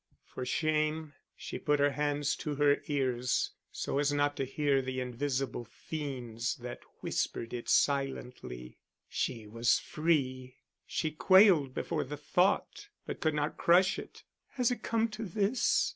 [0.25, 4.99] For shame, she put her hands to her ears so as not to hear the
[4.99, 8.79] invisible fiends that whispered it silently.
[9.07, 10.55] She was free.
[10.87, 14.23] She quailed before the thought, but could not crush it.
[14.53, 15.89] "Has it come to this!"